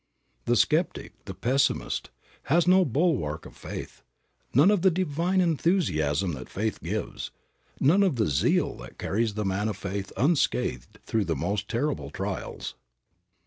[0.45, 2.09] The skeptic, the pessimist,
[2.45, 4.01] has no bulwark of faith,
[4.51, 7.29] none of the divine enthusiasm that faith gives,
[7.79, 12.09] none of the zeal that carries the man of faith unscathed through the most terrible
[12.09, 12.73] trials.